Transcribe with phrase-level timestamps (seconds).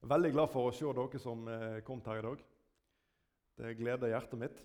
[0.00, 2.44] Veldig glad for å se dere som kom kommet her i dag.
[3.60, 4.62] Det gleder hjertet mitt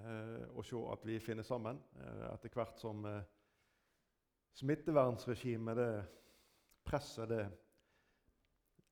[0.00, 3.18] eh, å se at vi finner sammen eh, etter hvert som eh,
[4.56, 5.90] smittevernregimet, det
[6.88, 7.42] presset, det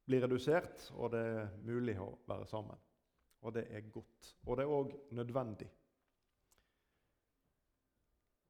[0.05, 2.77] blir redusert, og det er mulig å være sammen.
[3.49, 4.35] Og det er godt.
[4.45, 5.71] Og det er òg nødvendig.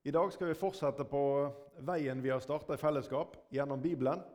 [0.08, 1.22] I dag skal vi fortsette på
[1.86, 4.26] veien vi har starta i fellesskap, gjennom Bibelen.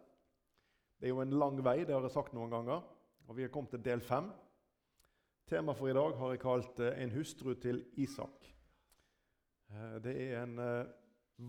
[1.03, 2.83] Det er jo en lang vei, det har jeg sagt noen ganger.
[3.27, 4.29] Og vi har kommet til del fem.
[5.51, 8.47] Temaet for i dag har jeg kalt eh, 'En hustru til Isak'.
[9.67, 10.87] Eh, det er en eh,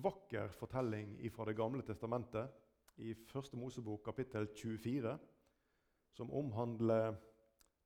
[0.03, 2.51] vakker fortelling fra Det gamle testamentet,
[2.97, 5.19] i Første Mosebok kapittel 24,
[6.11, 7.15] som omhandler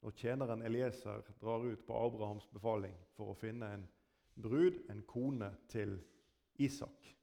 [0.03, 3.89] når tjeneren Elieser drar ut på Abrahams befaling for å finne en
[4.42, 6.00] brud, en kone, til
[6.59, 7.17] Isak.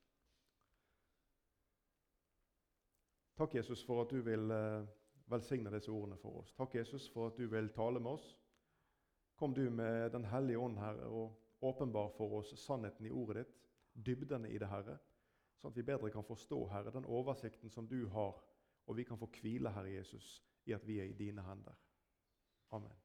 [3.37, 4.87] Takk, Jesus, for at du vil eh,
[5.27, 6.53] velsigne disse ordene for oss.
[6.55, 8.29] Takk, Jesus, for at du vil tale med oss.
[9.35, 13.55] Kom du med Den hellige ånd, Herre, og åpenbar for oss sannheten i ordet ditt,
[14.05, 14.97] dybdene i det, Herre,
[15.59, 18.39] sånn at vi bedre kan forstå, Herre, den oversikten som du har,
[18.85, 21.75] og vi kan få hvile, Herre Jesus, i at vi er i dine hender.
[22.75, 22.95] Amen.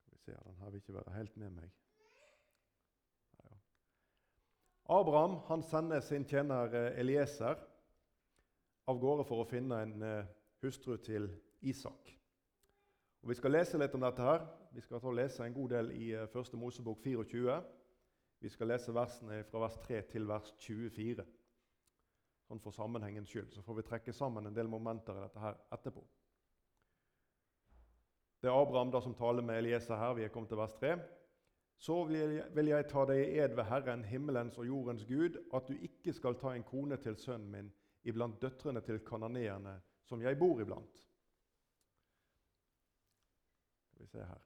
[0.00, 1.70] Skal vi se, Den her vil ikke være helt med meg.
[3.38, 3.58] Ja.
[4.88, 7.58] Abraham han sender sin tjener eh, Elieser
[8.88, 10.28] av gårde for å finne en eh,
[10.64, 11.28] hustru til
[11.60, 12.14] Isak.
[13.22, 14.22] Og Vi skal lese litt om dette.
[14.22, 14.46] her.
[14.72, 16.36] Vi skal og lese en god del i 1.
[16.36, 17.58] Eh, Mosebok 24.
[18.40, 21.26] Vi skal lese versene fra vers 3 til vers 24
[22.48, 23.52] sånn for sammenhengens skyld.
[23.52, 26.04] Så får vi trekke sammen en del momenter i dette her etterpå.
[28.40, 30.14] Det er Abraham da som taler med Elieser her.
[30.16, 30.94] Vi er kommet til vers 3.
[31.78, 32.04] Så
[32.54, 36.12] vil jeg ta deg i ed ved Herren, himmelens og jordens Gud, at du ikke
[36.12, 37.68] skal ta en kone til sønnen min
[38.02, 41.04] iblant døtrene til kananeerne, som jeg bor iblant.
[43.92, 44.44] Skal vi se her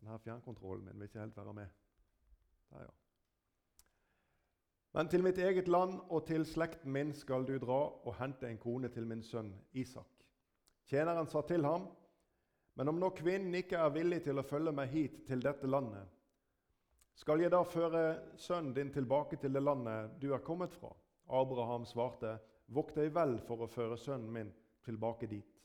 [0.00, 1.66] Denne fjernkontrollen min vil ikke helt være med.
[2.70, 2.88] Der, ja.
[4.92, 8.58] Men til mitt eget land og til slekten min skal du dra og hente en
[8.58, 10.24] kone til min sønn Isak.
[10.88, 11.90] Tjeneren sa til ham,
[12.80, 16.06] men om nå kvinnen ikke er villig til å følge meg hit til dette landet,
[17.20, 18.04] skal jeg da føre
[18.40, 20.88] sønnen din tilbake til det landet du er kommet fra?
[21.28, 22.38] Abraham svarte,
[22.72, 24.52] vokt deg vel for å føre sønnen min
[24.88, 25.58] tilbake dit.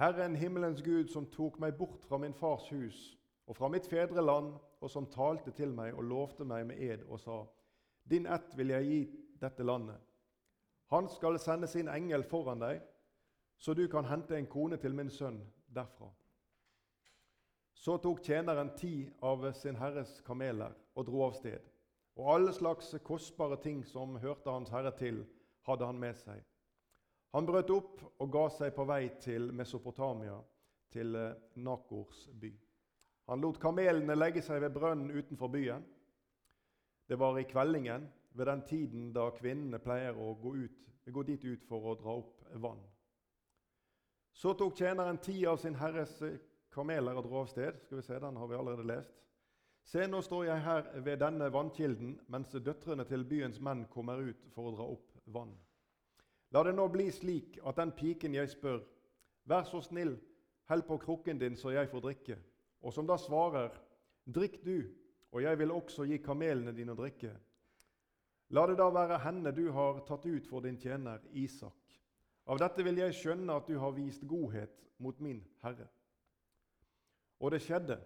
[0.00, 3.02] Herren himmelens Gud, som tok meg bort fra min fars hus
[3.44, 7.20] og fra mitt fedreland, og som talte til meg og lovte meg med ed og
[7.20, 7.42] sa:"
[8.08, 9.02] Din ett vil jeg gi
[9.44, 10.00] dette landet.
[10.88, 12.80] Han skal sende sin engel foran deg,
[13.60, 15.36] så du kan hente en kone til min sønn
[15.68, 16.08] derfra.
[17.76, 18.94] Så tok tjeneren ti
[19.24, 21.60] av sin herres kameler og dro av sted.
[22.16, 25.22] Og alle slags kostbare ting som hørte hans herre til,
[25.68, 26.40] hadde han med seg.
[27.36, 30.38] Han brøt opp og ga seg på vei til Mesopotamia,
[30.90, 32.50] til eh, Nakors by.
[33.30, 35.84] Han lot kamelene legge seg ved brønnen utenfor byen.
[37.06, 41.44] Det var i kveldingen, ved den tiden da kvinnene pleier å gå, ut, gå dit
[41.44, 42.82] ut for å dra opp vann.
[44.40, 46.14] Så tok tjeneren ti av sin herres
[46.72, 47.76] kameler og dro av sted.
[47.84, 49.18] Skal vi se, Den har vi allerede lest.
[49.84, 54.46] Se, nå står jeg her ved denne vannkilden, mens døtrene til byens menn kommer ut
[54.54, 55.52] for å dra opp vann.
[56.56, 58.80] La det nå bli slik at den piken jeg spør,
[59.44, 60.14] vær så snill,
[60.70, 62.38] hell på krukken din så jeg får drikke,
[62.80, 63.74] og som da svarer,
[64.24, 64.78] drikk du,
[65.34, 67.34] og jeg vil også gi kamelene dine å drikke.
[68.56, 71.79] La det da være henne du har tatt ut for din tjener Isak.
[72.46, 75.86] Av dette vil jeg skjønne at du har vist godhet mot min Herre.
[77.40, 77.98] Og det skjedde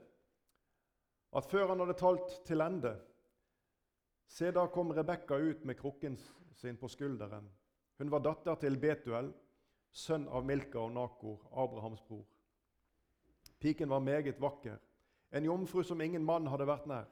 [1.34, 2.94] at før han hadde talt til ende,
[4.31, 6.19] se da kom Rebekka ut med krukken
[6.55, 7.49] sin på skulderen.
[7.99, 9.33] Hun var datter til Betuel,
[9.91, 12.27] sønn av Milka og Nakor, Abrahams bror.
[13.61, 14.78] Piken var meget vakker
[15.34, 17.06] en jomfru som ingen mann hadde vært nær.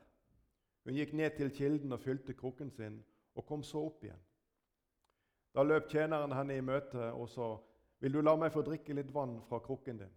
[0.87, 3.00] Hun gikk ned til kilden og fylte krukken sin,
[3.35, 4.20] og kom så opp igjen.
[5.52, 7.56] Da løp tjeneren henne i møte og sa,
[8.00, 10.16] 'Vil du la meg få drikke litt vann fra krukken din?'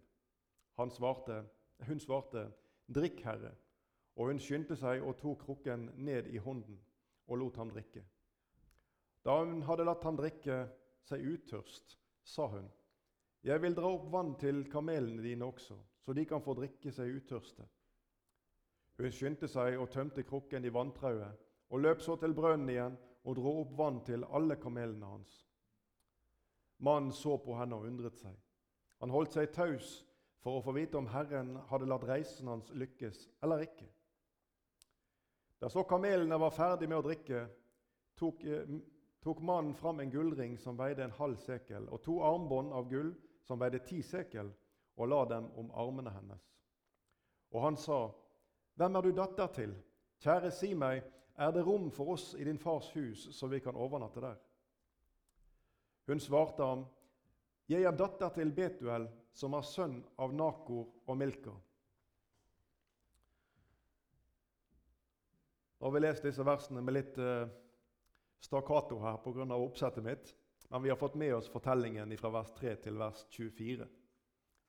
[0.90, 1.44] Svarte,
[1.86, 2.52] hun svarte,
[2.88, 3.54] 'Drikk, Herre.'
[4.16, 6.80] Og hun skyndte seg og tok krukken ned i hånden
[7.28, 8.02] og lot ham drikke.
[9.24, 10.68] Da hun hadde latt ham drikke
[11.04, 12.70] seg utørst, sa hun,
[13.44, 17.12] 'Jeg vil dra opp vann til kamelene dine også, så de kan få drikke seg
[17.16, 17.68] utørste.'
[18.98, 21.36] Hun skyndte seg og tømte krukken i vanntrauet,
[21.70, 22.96] og løp så til brønnen igjen
[23.26, 25.36] og dro opp vann til alle kamelene hans.
[26.78, 28.34] Mannen så på henne og undret seg.
[29.02, 29.98] Han holdt seg taus
[30.44, 33.88] for å få vite om Herren hadde latt reisen hans lykkes eller ikke.
[35.58, 37.46] Da så kamelene var ferdig med å drikke,
[38.16, 38.76] tok, eh,
[39.24, 43.14] tok mannen fram en gullring som veide en halv sekel, og to armbånd av gull
[43.42, 44.52] som veide ti sekel,
[44.96, 46.44] og la dem om armene hennes.
[47.52, 48.10] Og han sa,
[48.76, 49.82] 'Hvem er du datter til?'
[50.20, 51.02] 'Kjære, si meg,
[51.36, 54.40] er det rom for oss i din fars hus, så vi kan overnatte der?'
[56.06, 56.86] Hun svarte ham,
[57.68, 61.60] 'Jeg er datter til Betuel, som er sønn av Nakor og Milka.'
[65.78, 67.48] Nå har vi lest disse versene med litt eh,
[68.40, 69.54] stakkato her pga.
[69.54, 70.34] oppsettet mitt.
[70.70, 73.86] Men vi har fått med oss fortellingen fra vers 3 til vers 24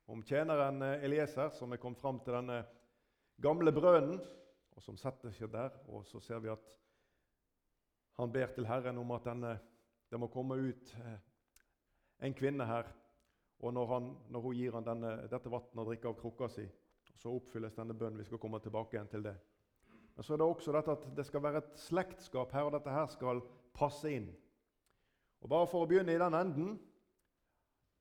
[0.07, 2.61] om tjeneren eh, Elieser som er kommet fram til denne
[3.43, 4.21] gamle brønnen,
[4.77, 5.73] og som setter seg der.
[5.89, 6.69] Og så ser vi at
[8.17, 9.57] han ber til Herren om at denne,
[10.09, 11.19] det må komme ut eh,
[12.25, 12.89] en kvinne her.
[13.59, 16.65] Og når, han, når hun gir han dette vannet å drikke av krukka si,
[17.17, 18.19] så oppfylles denne bønnen.
[18.21, 19.33] Vi skal komme tilbake igjen til det.
[20.15, 22.93] Men så er det også dette at det skal være et slektskap her, og dette
[22.93, 23.41] her skal
[23.77, 24.29] passe inn.
[25.41, 26.77] Og Bare for å begynne i den enden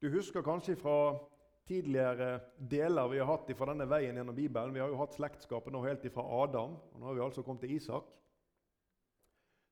[0.00, 1.16] Du husker kanskje fra
[1.66, 2.40] tidligere
[2.70, 4.74] deler vi har hatt fra denne veien gjennom Bibelen.
[4.74, 7.66] Vi har jo hatt slektskapet nå helt ifra Adam, og nå har vi altså kommet
[7.66, 8.08] til Isak.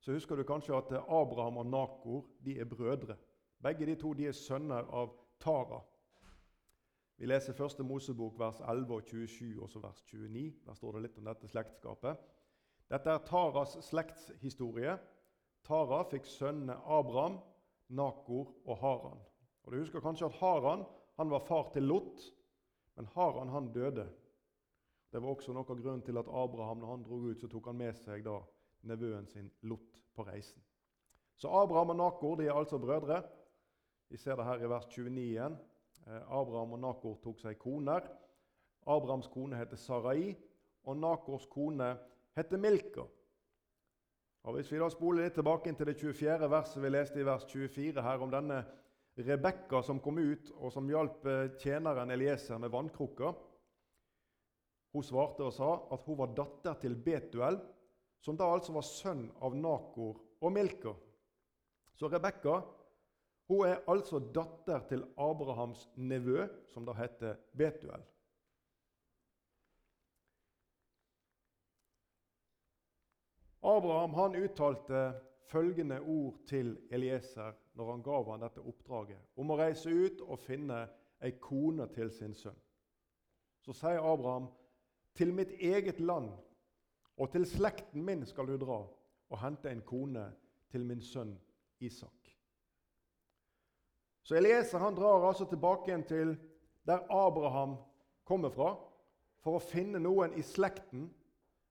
[0.05, 3.17] Så husker du kanskje at Abraham og Nakor de er brødre.
[3.63, 5.81] Begge de to de er sønner av Tara.
[7.17, 10.53] Vi leser første Mosebok vers 11 og 27, også vers 29.
[10.67, 12.19] Der står det litt om dette slektskapet.
[12.91, 14.99] Dette er Taras slektshistorie.
[15.65, 17.39] Tara fikk sønnene Abraham,
[17.89, 19.23] Nakor og Haran.
[19.65, 20.85] Og Du husker kanskje at Haran
[21.17, 22.23] han var far til Lot,
[22.95, 24.07] men Haran han døde.
[25.13, 27.71] Det var også noe av grunnen til at Abraham når han dro ut, så tok
[27.71, 28.41] han med seg da
[28.91, 30.63] nevøen sin Lot på reisen.
[31.39, 33.23] Så Abraham og Nakor de er altså brødre.
[34.11, 35.57] Vi ser det her i vers 29 igjen.
[36.07, 38.07] Eh, Abraham og Nakor tok seg koner.
[38.87, 40.35] Abrahams kone heter Sarai,
[40.85, 41.95] og Nakors kone
[42.37, 43.07] heter Milka.
[44.45, 46.51] Og Hvis vi da spoler litt tilbake til det 24.
[46.51, 48.65] verset vi leste i vers 24 her om denne
[49.15, 53.31] Rebekka som kom ut, og som hjalp eh, tjeneren Elieser med vannkrukka.
[54.95, 57.61] Hun svarte og sa at hun var datter til Betuel,
[58.25, 60.95] som da altså var sønn av Nakor og Milka.
[61.95, 62.59] Så Rebekka
[63.51, 68.03] hun er altså datter til Abrahams nevø, som da heter Betuel.
[73.65, 75.05] Abraham han uttalte
[75.49, 80.39] følgende ord til Elieser når han gav han dette oppdraget om å reise ut og
[80.39, 80.85] finne
[81.25, 82.57] ei kone til sin sønn.
[83.65, 84.49] Så sier Abraham,
[85.15, 86.31] 'Til mitt eget land
[87.17, 88.89] og til slekten min skal du dra'
[89.31, 90.33] 'og hente en kone
[90.71, 91.39] til min sønn
[91.81, 92.39] Isak.'
[94.23, 96.37] Så Elieser han drar altså tilbake igjen til
[96.87, 97.77] der Abraham
[98.25, 98.77] kommer fra,
[99.41, 101.15] for å finne noen i slekten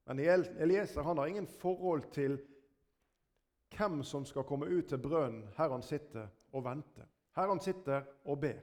[0.05, 2.37] men Elieser han har ingen forhold til
[3.77, 7.07] hvem som skal komme ut til brønnen her han sitter og venter.
[7.35, 8.61] Her han sitter og ber.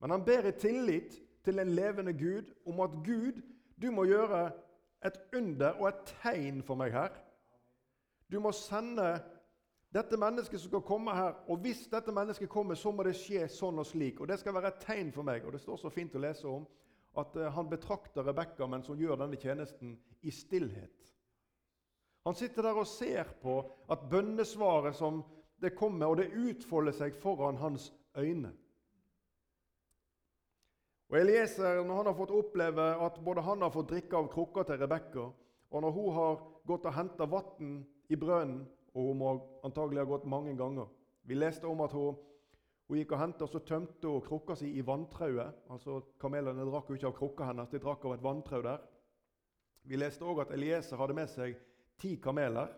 [0.00, 3.42] Men han ber i tillit til en levende Gud om at Gud,
[3.82, 4.50] du må gjøre
[5.04, 7.14] et under og et tegn for meg her.
[8.32, 9.20] Du må sende
[9.94, 13.46] dette mennesket som skal komme her, og hvis dette mennesket kommer, så må det skje
[13.48, 14.20] sånn og slik.
[14.20, 15.44] Og det skal være et tegn for meg.
[15.46, 16.64] Og det står så fint å lese om
[17.20, 19.94] at eh, han betrakter Rebekka mens hun gjør denne tjenesten,
[20.24, 21.13] i stillhet.
[22.24, 23.58] Han sitter der og ser på
[23.92, 25.22] at bønnesvaret som
[25.60, 28.52] det kommer, og det utfolder seg foran hans øyne.
[31.12, 34.64] Og Elieser, når han har fått oppleve at både han har fått drikke av krukka
[34.64, 35.26] til Rebekka,
[35.70, 37.74] og når hun har gått og henta vann
[38.08, 39.34] i brønnen, og hun må
[39.66, 40.86] antagelig ha gått mange ganger
[41.26, 42.16] Vi leste om at hun
[42.88, 45.62] hun gikk og hentet, og så tømte hun krukka si i vanntrauet.
[45.72, 48.82] Altså, Kamelene drakk jo ikke av krukka hennes, de drakk av et vanntrau der.
[49.88, 51.56] Vi leste òg at Elieser hadde med seg
[52.00, 52.72] ti kameler.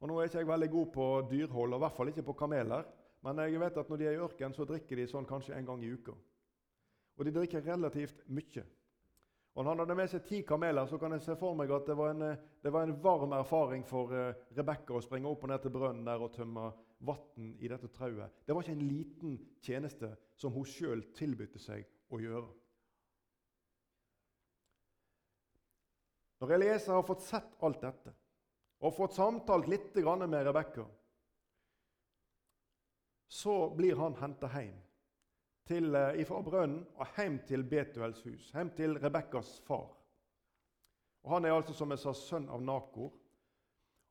[0.00, 2.36] Og Nå er ikke jeg veldig god på dyrhold, og i hvert fall ikke på
[2.44, 2.86] kameler.
[3.24, 5.68] Men jeg vet at når de er i ørken, så drikker de sånn kanskje en
[5.68, 6.12] gang i uka.
[7.16, 8.64] Og de drikker relativt mye.
[9.54, 11.86] Og når han hadde med seg ti kameler, så kan jeg se for meg at
[11.86, 15.52] det var en, det var en varm erfaring for uh, Rebekka å springe opp og
[15.52, 16.72] ned til brønnen der og tømme
[17.06, 18.42] vann i dette trauet.
[18.44, 22.50] Det var ikke en liten tjeneste som hun sjøl tilbød seg å gjøre.
[26.42, 28.12] Når Eliesa har fått sett alt dette
[28.84, 30.84] og fått samtalt litt med Rebekka,
[33.28, 34.76] så blir han henta hjem
[35.66, 39.88] til, eh, fra brønnen og hjem til Betuels hus, hjem til Rebekkas far.
[41.24, 43.12] Og Han er altså som jeg sa, sønn av Nakor.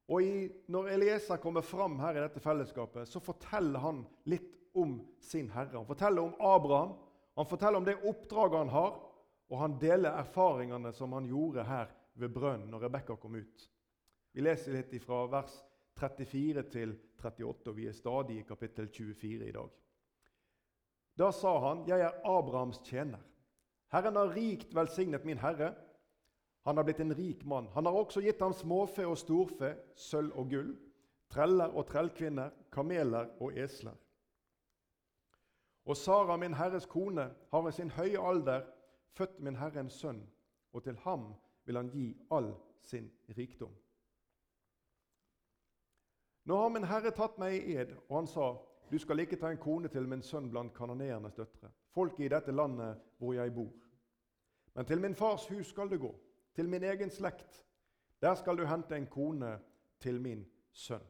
[0.10, 5.00] Og i, Når Elieser kommer fram her i dette fellesskapet, så forteller han litt om
[5.22, 5.78] sin herre.
[5.78, 6.98] Han forteller om Abraham,
[7.36, 9.00] han forteller om det oppdraget han har,
[9.50, 13.70] og han deler erfaringene som han gjorde her ved brønnen når Rebekka kom ut.
[14.34, 15.54] Vi leser litt fra vers
[16.00, 19.70] 34 til 38, og vi er stadig i kapittel 24 i dag.
[21.18, 23.22] Da sa han, 'Jeg er Abrahams tjener.'
[23.94, 25.76] Herren har rikt velsignet min herre.
[26.66, 27.68] Han har blitt en rik mann.
[27.74, 30.72] Han har også gitt ham småfe og storfe, sølv og gull,
[31.30, 33.94] treller og trellkvinner, kameler og esler.
[35.86, 38.66] Og Sara, min herres kone, har i sin høye alder
[39.14, 40.24] født min herre en sønn,
[40.74, 41.34] og til ham
[41.66, 43.83] vil han gi all sin rikdom.
[46.46, 48.50] Nå har min herre tatt meg i ed, og han sa,
[48.92, 52.52] du skal ikke ta en kone til min sønn blant kanoneernes døtre, folket i dette
[52.52, 53.72] landet hvor jeg bor.
[54.76, 56.12] Men til min fars hus skal du gå,
[56.56, 57.64] til min egen slekt.
[58.22, 59.56] Der skal du hente en kone
[60.00, 61.04] til min sønn.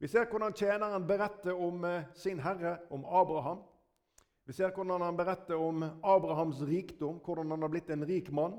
[0.00, 3.60] Vi ser hvordan tjeneren beretter om eh, sin herre, om Abraham.
[4.48, 8.56] Vi ser hvordan han beretter om Abrahams rikdom, hvordan han har blitt en rik mann.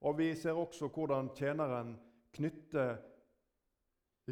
[0.00, 1.94] Og vi ser også hvordan tjeneren
[2.34, 2.96] knytter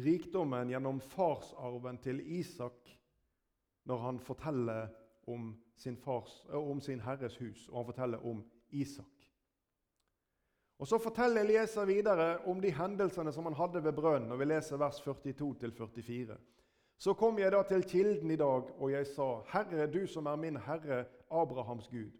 [0.03, 2.95] rikdommen gjennom farsarven til Isak
[3.89, 4.87] når han forteller
[5.27, 9.19] om sin, fars, om sin herres hus, og han forteller om Isak.
[10.79, 14.31] Og Så forteller Elieser videre om de hendelsene som han hadde ved brønnen.
[14.31, 16.37] og Vi leser vers 42-44.
[16.97, 20.35] Så kom jeg da til kilden i dag, og jeg sa, Herre, du som er
[20.35, 22.11] min Herre, Abrahams Gud,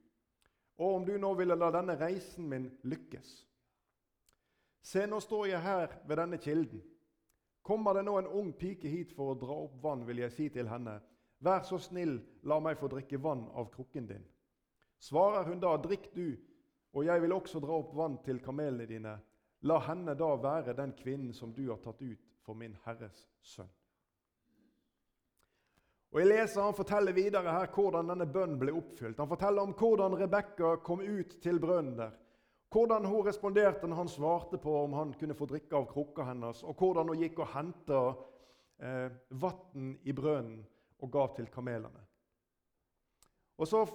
[0.78, 3.32] og om du nå ville la denne reisen min lykkes.
[4.82, 6.84] Se, nå står jeg her ved denne kilden.
[7.70, 10.46] Kommer det nå en ung pike hit for å dra opp vann, vil jeg si
[10.50, 10.96] til henne,
[11.46, 12.16] vær så snill,
[12.50, 14.24] la meg få drikke vann av krukken din.
[14.98, 16.32] Svarer hun da, drikk du,
[16.98, 19.14] og jeg vil også dra opp vann til kamelene dine.
[19.70, 23.70] La henne da være den kvinnen som du har tatt ut for min Herres sønn.
[26.10, 29.22] Og Jeg leser Han forteller videre her hvordan denne bønnen ble oppfylt.
[29.22, 32.18] Han forteller om hvordan Rebekka kom ut til brønnen der.
[32.70, 36.62] Hvordan hun responderte når han svarte på om han kunne få drikke av krukka hennes,
[36.64, 38.02] og hvordan hun gikk og henta
[38.78, 39.10] eh,
[39.42, 40.62] vann i brønnen
[41.00, 42.04] og gav til kamelene.
[43.58, 43.86] Og Så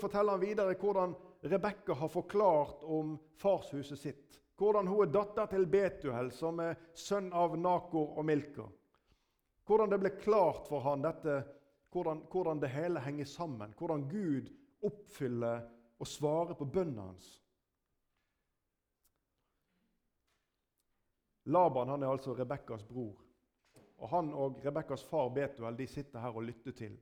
[0.00, 4.40] forteller han videre hvordan Rebekka har forklart om farshuset sitt.
[4.56, 8.68] Hvordan hun er datter til Betuel, som er sønn av Nakor og Milka.
[9.66, 11.40] Hvordan det ble klart for han dette,
[11.92, 13.74] hvordan, hvordan det hele henger sammen.
[13.78, 14.52] Hvordan Gud
[14.84, 15.64] oppfyller
[15.98, 17.43] og svarer på bønnen hans.
[21.44, 23.20] Laban han er altså Rebekkas bror.
[23.98, 26.96] Og Han og Rebekkas far Betuel de sitter her og lytter til.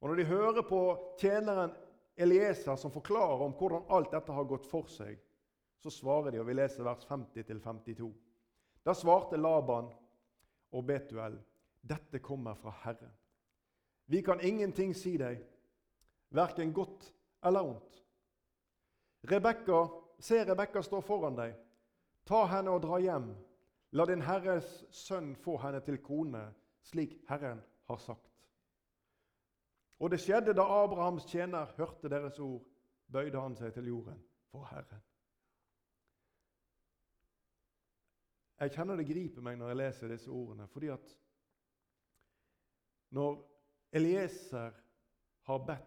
[0.00, 0.80] Og Når de hører på
[1.18, 1.72] tjeneren
[2.16, 5.16] Elieser som forklarer om hvordan alt dette har gått for seg,
[5.80, 8.10] så svarer de, og vi leser vers 50-52.
[8.84, 9.88] Da svarte Laban
[10.72, 11.38] og Betuel,
[11.80, 13.12] dette kommer fra Herren.
[14.06, 15.40] Vi kan ingenting si deg,
[16.34, 17.08] verken godt
[17.46, 18.02] eller ondt.
[19.30, 19.86] Rebekka,
[20.20, 21.54] se Rebekka står foran deg.
[22.30, 23.30] Ta henne og dra hjem.
[23.98, 26.44] La din Herres sønn få henne til kone,
[26.86, 27.58] slik Herren
[27.90, 28.28] har sagt.
[29.98, 32.62] Og det skjedde da Abrahams tjener hørte deres ord,
[33.10, 34.20] bøyde han seg til jorden
[34.52, 35.02] for Herren.
[38.60, 41.14] Jeg kjenner det griper meg når jeg leser disse ordene, fordi at
[43.16, 43.40] når
[43.90, 44.76] Elieser
[45.48, 45.86] har bedt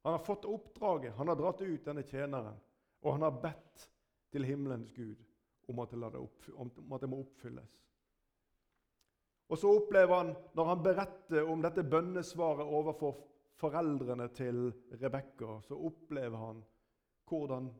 [0.00, 2.56] Han har fått oppdraget, han har dratt ut denne tjeneren,
[3.02, 3.82] og han har bedt
[4.32, 5.18] til himmelens Gud
[5.70, 7.76] om at, det, må oppfylles.
[9.50, 13.16] Og så opplever han, når han beretter om dette bønnesvaret overfor
[13.60, 14.68] foreldrene til
[15.02, 16.60] Rebekka, så opplever han
[17.30, 17.70] hvordan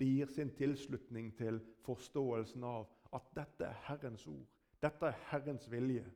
[0.00, 4.46] de gir sin tilslutning til forståelsen av at dette er Herrens ord.
[4.82, 6.06] Dette er Herrens vilje.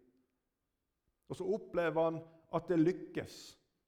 [1.28, 2.18] Og så opplever han
[2.54, 3.36] at det lykkes.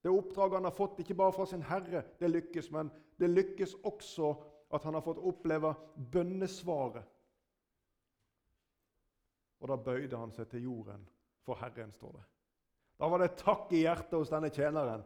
[0.03, 3.73] Det oppdraget han har fått, ikke bare fra sin herre, det lykkes, men det lykkes
[3.83, 4.33] også
[4.73, 5.73] at han har fått oppleve
[6.11, 7.03] bønnesvaret
[9.59, 11.05] og da bøyde han seg til jorden
[11.45, 12.25] for Herren, står det.
[12.97, 15.05] Da var det takk i hjertet hos denne tjeneren.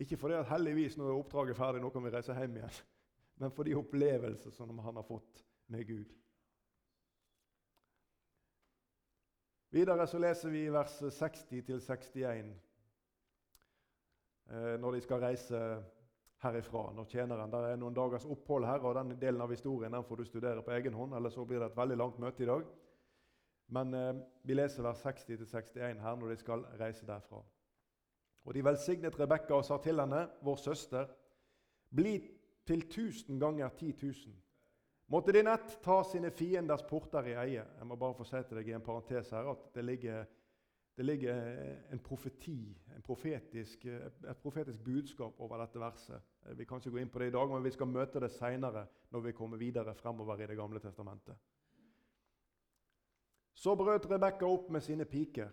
[0.00, 2.78] Ikke fordi at heldigvis nå er oppdraget ferdig, nå kan vi reise hjem igjen,
[3.40, 6.12] men for de opplevelser som han har fått med Gud.
[9.74, 12.52] Videre så leser vi vers 60-61
[14.46, 15.62] eh, når de skal reise
[16.44, 20.04] herifra når tjeneren Der er noen dagers opphold her, og den delen av historien den
[20.04, 21.14] får du studere på egen hånd.
[21.14, 22.64] eller så blir det et veldig langt møte i dag.
[23.68, 27.42] Men eh, vi leser vers 60-61 her når de skal reise derfra.
[28.44, 31.08] Og de velsignet Rebekka og sa til henne, vår søster,
[31.94, 32.18] bli
[32.66, 34.34] til tusen ganger ti tusen.
[35.08, 37.64] Måtte din ett ta sine fienders porter i eie.
[37.78, 40.24] Jeg må bare få si til deg i en parentes her at det ligger
[40.96, 41.34] det ligger
[41.92, 46.22] en profeti, en profetisk, et profetisk budskap over dette verset.
[46.54, 48.86] Vi kan ikke gå inn på det i dag, men vi skal møte det seinere
[49.10, 51.34] når vi kommer videre fremover i Det gamle testamentet.
[53.54, 55.50] Så brøt Rebekka opp med sine piker.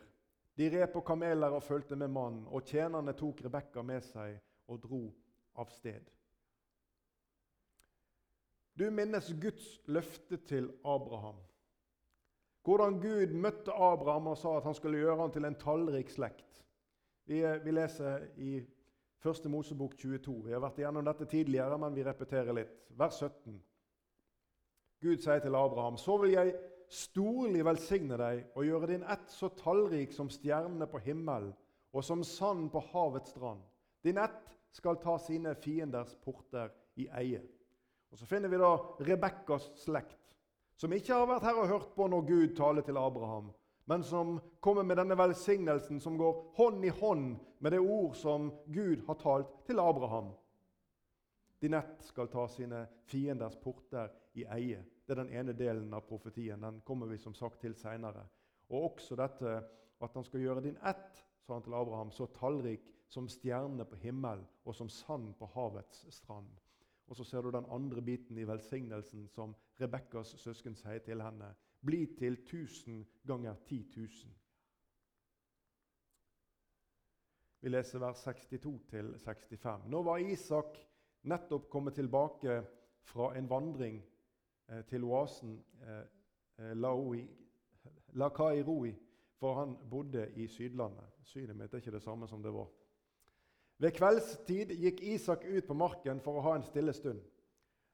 [0.57, 4.81] De red på kameler og fulgte med mannen, og tjenerne tok Rebekka med seg og
[4.83, 5.03] dro
[5.55, 6.09] av sted.
[8.77, 11.37] Du minnes Guds løfte til Abraham.
[12.63, 16.61] Hvordan Gud møtte Abraham og sa at han skulle gjøre ham til en tallrik slekt.
[17.25, 18.59] Vi, vi leser i
[19.25, 19.47] 1.
[19.49, 20.35] Mosebok 22.
[20.45, 22.77] Vi har vært igjennom dette tidligere, men vi repeterer litt.
[22.97, 23.57] Vers 17.
[25.01, 26.53] Gud sier til Abraham.: Så vil jeg
[26.91, 31.53] storlig velsigne deg og gjøre din ett så tallrik som stjernene på himmelen
[31.91, 33.61] og som sand på havets strand.
[34.03, 37.41] Din ett skal ta sine fienders porter i eie.
[38.11, 40.20] Og Så finner vi da Rebekkas slekt,
[40.81, 43.51] som ikke har vært her og hørt på når Gud taler til Abraham,
[43.85, 48.47] men som kommer med denne velsignelsen som går hånd i hånd med det ord som
[48.65, 50.31] Gud har talt til Abraham.
[51.61, 54.81] Din ett skal ta sine fienders porter i eie.
[55.05, 56.61] Det er den ene delen av profetien.
[56.61, 58.23] Den kommer vi som sagt til seinere.
[58.71, 59.59] Og også dette
[60.01, 63.99] at han skal gjøre din ett, sa han til Abraham, så tallrik som stjernene på
[64.01, 66.49] himmelen og som sand på havets strand.
[67.11, 69.51] Og så ser du den andre biten i velsignelsen som
[69.81, 71.49] Rebekkas søsken sier til henne.
[71.83, 74.31] Bli til tusen ganger ti tusen.
[77.61, 79.89] Vi leser vers 62 65.
[79.91, 80.79] Nå var Isak
[81.27, 82.61] nettopp kommet tilbake
[83.03, 83.99] fra en vandring
[84.69, 86.05] eh, til oasen eh,
[86.63, 87.27] eh
[88.13, 88.95] Lakairoi,
[89.35, 91.11] for han bodde i Sydlandet.
[91.23, 92.71] Synet mitt er ikke det samme som det var.
[93.81, 97.21] Ved kveldstid gikk Isak ut på marken for å ha en stille stund.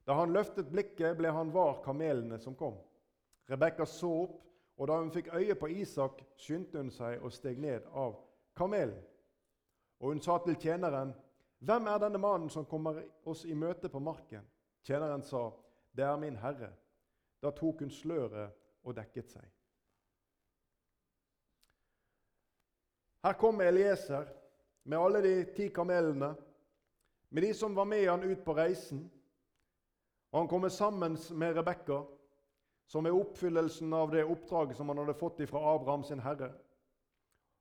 [0.07, 2.75] Da han løftet blikket, ble han var kamelene som kom.
[3.47, 4.41] Rebekka så opp,
[4.77, 8.17] og da hun fikk øye på Isak, skyndte hun seg og steg ned av
[8.59, 8.99] kamelen.
[10.03, 11.13] Og hun sa til tjeneren,
[11.59, 14.47] 'Hvem er denne mannen som kommer oss i møte på marken?'
[14.83, 15.51] Tjeneren sa,
[15.95, 16.73] 'Det er min herre.'
[17.41, 18.51] Da tok hun sløret
[18.83, 19.45] og dekket seg.
[23.23, 24.27] Her kommer Elieser
[24.87, 26.35] med alle de ti kamelene,
[27.29, 29.11] med de som var med han ut på reisen.
[30.31, 32.01] Og Han kommer sammen med Rebekka,
[32.87, 36.53] som er oppfyllelsen av det oppdraget som han hadde fått fra Abraham sin herre.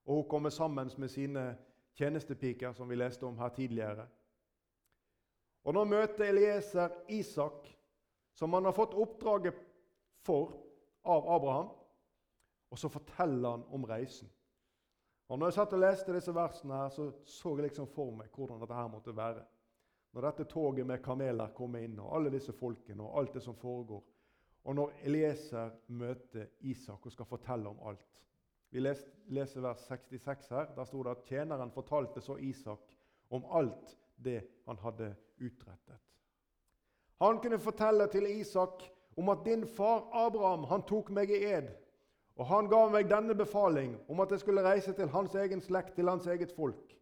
[0.07, 1.57] Og hun kommer sammen med sine
[1.99, 4.07] tjenestepiker, som vi leste om her tidligere.
[5.65, 7.67] Og Nå møter Elieser Isak,
[8.35, 9.55] som han har fått oppdraget
[10.23, 10.55] for
[11.05, 11.69] av Abraham,
[12.71, 14.31] og så forteller han om reisen.
[15.29, 18.31] Og når jeg satt og leste disse versene, her, så så jeg liksom for meg
[18.35, 19.43] hvordan dette her måtte være.
[20.15, 23.57] Når dette toget med kameler kommer inn, og alle disse folkene og alt det som
[23.59, 24.05] foregår.
[24.65, 28.23] Og når Elieser møter Isak og skal fortelle om alt.
[28.71, 30.73] Vi leser vers 66 her.
[30.75, 32.97] Der sto det at tjeneren fortalte så Isak
[33.31, 35.99] om alt det han hadde utrettet.
[37.21, 38.83] Han kunne fortelle til Isak
[39.17, 41.71] om at din far Abraham han tok meg i ed
[42.37, 45.94] og han ga meg denne befaling om at jeg skulle reise til hans egen slekt,
[45.96, 46.92] til hans eget folk.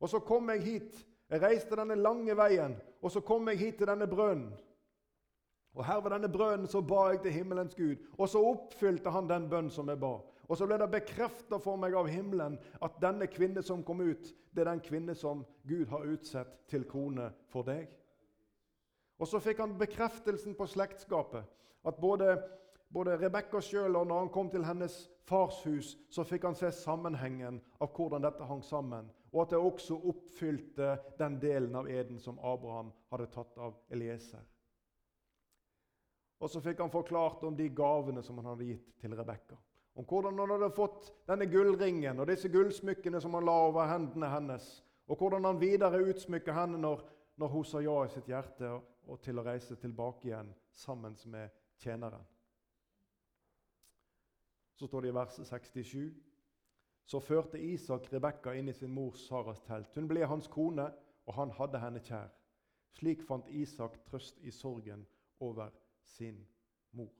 [0.00, 1.04] Og så kom jeg hit.
[1.30, 4.52] Jeg reiste denne lange veien, og så kom jeg hit til denne brønnen.
[5.76, 9.28] Og her ved denne brønnen så ba jeg til himmelens Gud, og så oppfylte han
[9.28, 10.14] den bønn som jeg ba.
[10.46, 14.30] Og så ble det bekrefta for meg av himmelen at denne kvinne som kom ut,
[14.54, 17.90] det er den kvinne som Gud har utsett til kone for deg.
[19.18, 21.44] Og så fikk han bekreftelsen på slektskapet.
[21.86, 22.38] At både
[22.88, 24.96] både Rebekka sjøl og når han kom til hennes
[25.26, 29.60] fars hus, så fikk han se sammenhengen av hvordan dette hang sammen, og at det
[29.60, 34.44] også oppfylte den delen av eden som Abraham hadde tatt av Elieser.
[36.38, 39.56] Og så fikk han forklart om de gavene som han hadde gitt til Rebekka.
[39.96, 44.28] Om hvordan han hadde fått denne gullringen og disse gullsmykkene som han la over hendene
[44.28, 44.66] hennes.
[45.08, 47.00] Og hvordan han videre utsmykker henne når,
[47.40, 48.74] når hun sa ja i sitt hjerte
[49.06, 51.48] og til å reise tilbake igjen sammen med
[51.80, 52.20] tjeneren.
[54.76, 56.14] Så står det i vers 67.
[57.06, 59.94] Så førte Isak Rebekka inn i sin mors Saras telt.
[59.94, 60.88] Hun ble hans kone,
[61.26, 62.32] og han hadde henne kjær.
[62.96, 65.04] Slik fant Isak trøst i sorgen
[65.40, 65.70] over
[66.16, 66.40] sin
[66.96, 67.12] mor.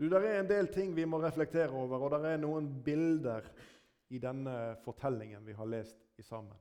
[0.00, 3.44] Du, Det er en del ting vi må reflektere over, og det er noen bilder
[4.10, 6.56] i denne fortellingen vi har lest i sammen.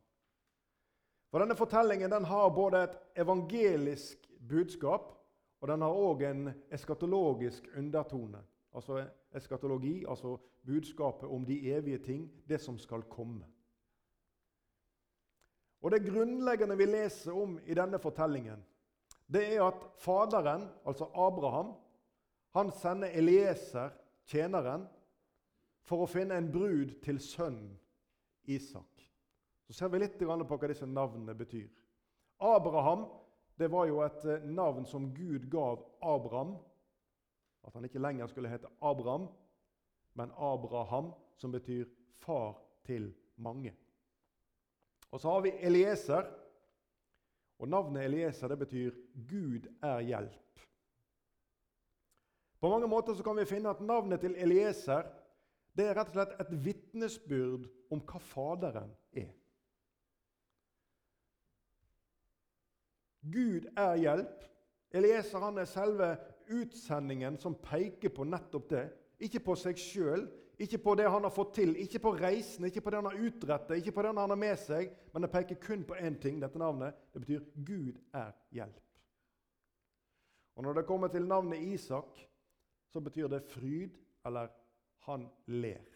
[1.31, 5.13] For Denne fortellingen den har både et evangelisk budskap
[5.59, 8.41] og den har òg en eskatologisk undertone.
[8.75, 9.03] Altså
[9.35, 13.45] eskatologi, altså budskapet om de evige ting, det som skal komme.
[15.81, 18.65] Og Det grunnleggende vi leser om i denne fortellingen,
[19.33, 21.73] det er at Faderen, altså Abraham,
[22.55, 23.89] han sender Elieser,
[24.25, 24.87] tjeneren,
[25.81, 27.77] for å finne en brud til sønnen
[28.43, 29.05] Isak.
[29.67, 31.69] Så ser vi litt på hva disse navnene betyr.
[32.39, 33.05] Abraham
[33.59, 36.55] det var jo et eh, navn som Gud gav Abraham
[37.67, 39.27] At han ikke lenger skulle hete Abraham,
[40.15, 41.85] men Abraham, som betyr
[42.17, 43.73] far til mange.
[45.11, 46.23] Og så har vi Elieser.
[47.59, 48.91] Og Navnet Elieser det betyr
[49.29, 50.65] 'Gud er hjelp'.
[52.59, 55.03] På mange måter så kan vi finne at navnet til Elieser
[55.77, 59.29] det er rett og slett et vitnesbyrd om hva Faderen er.
[63.21, 64.45] Gud er hjelp.
[64.91, 66.13] Elieser han er selve
[66.49, 68.85] utsendingen som peker på nettopp det.
[69.19, 70.23] Ikke på seg sjøl,
[70.59, 73.19] ikke på det han har fått til, ikke på reisen, ikke på det han har
[73.29, 76.39] utrettet, ikke på det han har med seg, men det peker kun på én ting,
[76.41, 76.95] dette navnet.
[77.13, 78.87] Det betyr 'Gud er hjelp'.
[80.55, 82.19] Og Når det kommer til navnet Isak,
[82.91, 84.47] så betyr det fryd eller
[85.05, 85.95] 'han ler'.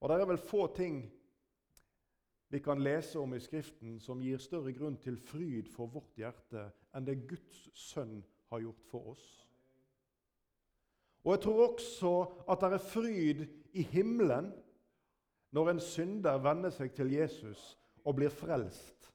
[0.00, 1.12] Og Det er vel få ting
[2.48, 6.70] vi kan lese om i Skriften som gir større grunn til fryd for vårt hjerte
[6.96, 9.26] enn det Guds sønn har gjort for oss.
[11.26, 12.12] Og jeg tror også
[12.48, 13.44] at det er fryd
[13.76, 14.48] i himmelen
[15.52, 19.10] når en synder venner seg til Jesus og blir frelst.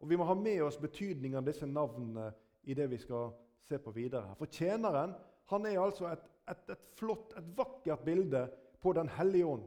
[0.00, 2.30] Og Vi må ha med oss betydningen av disse navnene
[2.68, 3.32] i det vi skal
[3.68, 4.34] se på videre.
[4.36, 5.12] For tjeneren
[5.52, 8.46] han er altså et, et, et flott, et vakkert bilde
[8.80, 9.66] på Den hellige ånd.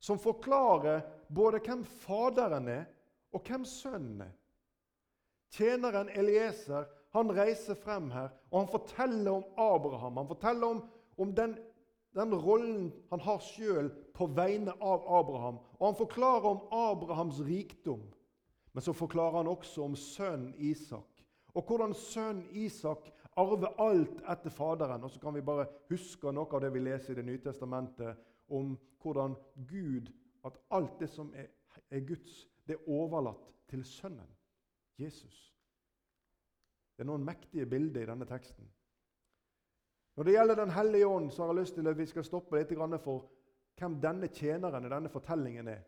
[0.00, 2.84] Som forklarer både hvem Faderen er,
[3.32, 4.32] og hvem Sønnen er.
[5.50, 10.16] Tjeneren Elieser han reiser frem her, og han forteller om Abraham.
[10.16, 10.82] Han forteller om,
[11.18, 11.56] om den,
[12.14, 15.58] den, rollen han har sjøl på vegne av Abraham.
[15.78, 18.04] Og han forklarer om Abrahams rikdom.
[18.72, 21.24] Men så forklarer han også om sønnen Isak.
[21.54, 25.02] Og hvordan sønnen Isak arver alt etter Faderen.
[25.02, 28.29] Og så kan vi bare huske noe av det vi leser i Det nye testamentet
[28.50, 29.34] om hvordan
[29.68, 30.10] Gud,
[30.44, 31.46] at alt det som er,
[31.90, 34.36] er Guds, det er overlatt til Sønnen,
[34.98, 35.50] Jesus.
[36.96, 38.66] Det er noen mektige bilder i denne teksten.
[40.16, 42.58] Når det gjelder Den hellige ånd, så har jeg lyst til at vi skal stoppe
[42.58, 43.30] litt for
[43.78, 45.80] hvem denne tjeneren i denne fortellingen er,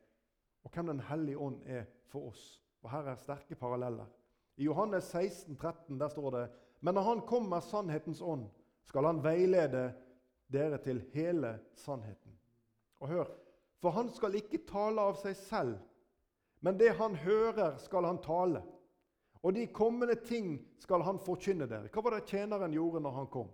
[0.64, 2.62] og hvem Den hellige ånd er for oss.
[2.83, 4.07] Og Her er sterke paralleller.
[4.57, 8.48] I Johannes 16, 13, der står det Men når Han kommer sannhetens ånd,
[8.85, 9.94] skal Han veilede
[10.53, 12.21] dere til hele sannheten.
[13.03, 13.31] Og hør,
[13.83, 15.79] For Han skal ikke tale av seg selv,
[16.62, 18.62] men det Han hører, skal Han tale
[19.43, 21.91] og de kommende ting skal han forkynne dere.
[21.91, 23.51] Hva var det tjeneren gjorde når han kom?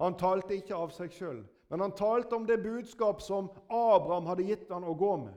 [0.00, 4.46] Han talte ikke av seg sjøl, men han talte om det budskap som Abraham hadde
[4.48, 5.36] gitt han å gå med.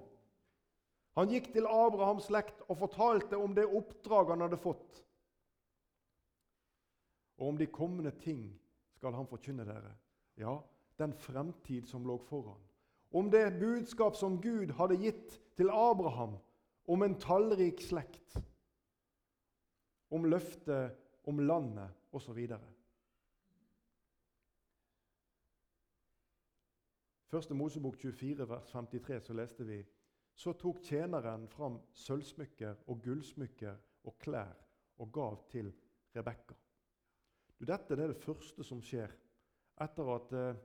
[1.20, 5.02] Han gikk til Abrahams slekt og fortalte om det oppdraget han hadde fått.
[7.42, 8.46] Og om de kommende ting
[8.96, 9.92] skal han forkynne dere.
[10.40, 10.56] Ja,
[11.02, 12.62] den fremtid som lå foran.
[13.12, 16.38] Om det budskap som Gud hadde gitt til Abraham
[16.88, 18.38] om en tallrik slekt
[20.12, 20.96] om løftet
[21.28, 22.40] om landet osv.
[27.32, 29.84] Første Mosebok 24, vers 53, så leste vi
[30.36, 33.76] Så tok tjeneren fram sølvsmykker og gullsmykker
[34.08, 34.56] og klær
[34.98, 35.74] og gav til
[36.16, 36.56] Rebekka.
[37.62, 39.12] Dette er det første som skjer
[39.84, 40.62] etter at eh,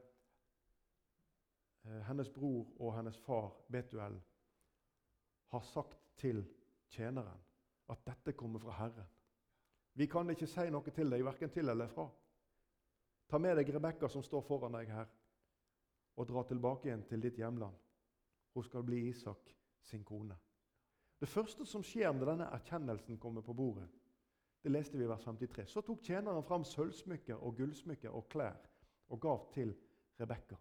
[2.07, 4.19] hennes bror og hennes far Betuel
[5.53, 6.43] har sagt til
[6.91, 7.43] tjeneren
[7.91, 9.07] at dette kommer fra Herren.
[9.95, 12.09] Vi kan ikke si noe til deg, verken til eller fra.
[13.31, 15.07] Ta med deg Rebekka som står foran deg her,
[16.17, 17.75] og dra tilbake igjen til ditt hjemland.
[18.55, 20.37] Hun skal bli Isak sin kone.
[21.21, 23.89] Det første som skjer når denne erkjennelsen kommer på bordet,
[24.63, 25.65] det leste vi i vers 53.
[25.71, 28.59] Så tok tjeneren fram sølvsmykker og gullsmykker og klær
[29.15, 29.73] og gav til
[30.21, 30.59] Rebekka.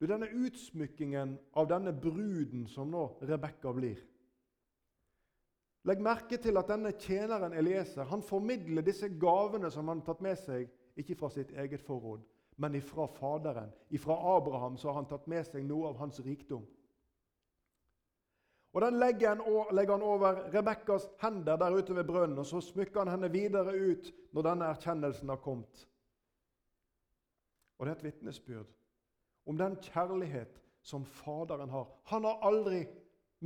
[0.00, 4.02] Denne utsmykkingen av denne bruden som nå Rebekka blir,
[5.86, 10.22] Legg merke til at denne tjeneren Elieser han formidler disse gavene som han har tatt
[10.24, 12.24] med seg, ikke fra sitt eget forråd,
[12.58, 13.70] men ifra Faderen.
[13.94, 16.64] Ifra Abraham så har han tatt med seg noe av hans rikdom.
[18.74, 19.38] Og Den legger
[19.94, 24.10] han over Rebekkas hender der ute ved brønnen, og så smykker han henne videre ut
[24.34, 25.86] når denne erkjennelsen har kommet.
[27.78, 28.74] Og Det er et vitnesbyrd
[29.46, 31.88] om den kjærlighet som Faderen har.
[32.10, 32.84] Han har aldri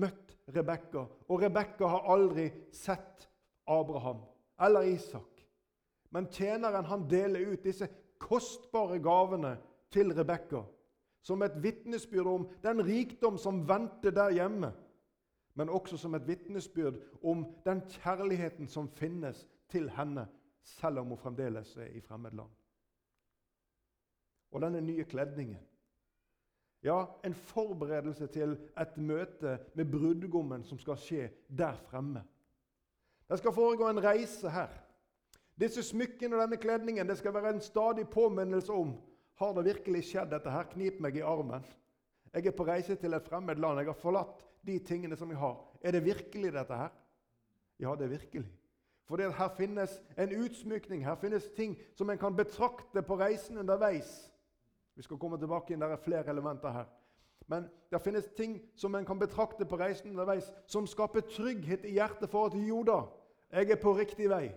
[0.01, 3.29] møtt Rebekka, og Rebekka har aldri sett
[3.67, 4.25] Abraham
[4.61, 5.45] eller Isak.
[6.11, 9.57] Men tjeneren han deler ut disse kostbare gavene
[9.93, 10.65] til Rebekka
[11.23, 14.73] som et vitnesbyrd om den rikdom som venter der hjemme,
[15.55, 20.27] men også som et vitnesbyrd om den kjærligheten som finnes til henne,
[20.65, 22.51] selv om hun fremdeles er i fremmedland.
[24.51, 25.61] Og denne nye kledningen
[26.83, 32.23] ja, en forberedelse til et møte med brudgommen som skal skje der fremme.
[33.31, 34.73] Det skal foregå en reise her.
[35.61, 38.95] Disse smykkene og denne kledningen det skal være en stadig påminnelse om
[39.41, 40.33] har det virkelig skjedd.
[40.33, 41.65] Dette her knip meg i armen.
[42.33, 43.79] Jeg er på reise til et fremmed land.
[43.79, 45.61] Jeg har forlatt de tingene som jeg har.
[45.83, 46.91] Er det virkelig dette her?
[47.81, 48.45] Ja, det er virkelig.
[49.09, 54.30] For her finnes en utsmykning, her finnes ting som en kan betrakte på reisen underveis.
[54.95, 56.89] Vi skal komme tilbake inn, Det er flere elementer her.
[57.49, 61.97] Men det finnes ting som en kan betrakte på reisen underveis, som skaper trygghet i
[61.97, 63.01] hjertet for at jo da,
[63.53, 64.53] jeg er på riktig vei.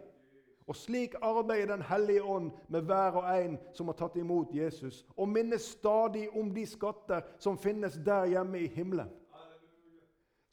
[0.67, 5.05] Og slik arbeider Den hellige ånd med hver og en som har tatt imot Jesus,
[5.17, 9.09] og minnes stadig om de skatter som finnes der hjemme i himmelen.